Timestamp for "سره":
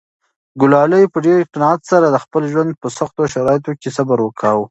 1.91-2.05